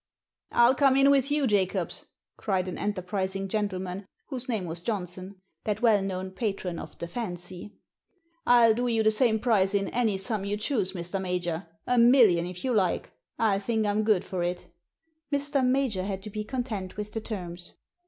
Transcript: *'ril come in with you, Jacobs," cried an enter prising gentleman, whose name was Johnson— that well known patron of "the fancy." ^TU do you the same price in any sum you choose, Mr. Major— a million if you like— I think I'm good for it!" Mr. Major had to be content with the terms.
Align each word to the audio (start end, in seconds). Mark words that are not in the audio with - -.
*'ril 0.51 0.73
come 0.73 0.97
in 0.97 1.11
with 1.11 1.29
you, 1.29 1.45
Jacobs," 1.45 2.07
cried 2.35 2.67
an 2.67 2.75
enter 2.79 3.03
prising 3.03 3.47
gentleman, 3.47 4.07
whose 4.29 4.49
name 4.49 4.65
was 4.65 4.81
Johnson— 4.81 5.39
that 5.65 5.83
well 5.83 6.01
known 6.01 6.31
patron 6.31 6.79
of 6.79 6.97
"the 6.97 7.07
fancy." 7.07 7.75
^TU 8.47 8.75
do 8.75 8.87
you 8.87 9.03
the 9.03 9.11
same 9.11 9.39
price 9.39 9.75
in 9.75 9.89
any 9.89 10.17
sum 10.17 10.43
you 10.43 10.57
choose, 10.57 10.93
Mr. 10.93 11.21
Major— 11.21 11.67
a 11.85 11.99
million 11.99 12.47
if 12.47 12.63
you 12.65 12.73
like— 12.73 13.11
I 13.51 13.59
think 13.59 13.85
I'm 13.85 14.01
good 14.03 14.23
for 14.25 14.41
it!" 14.41 14.73
Mr. 15.31 15.63
Major 15.63 16.01
had 16.03 16.23
to 16.23 16.31
be 16.31 16.43
content 16.43 16.97
with 16.97 17.13
the 17.13 17.21
terms. 17.21 17.73